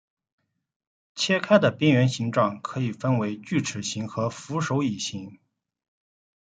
[1.13, 5.37] 切开的边缘形状可以分为锯齿形和扶手椅形。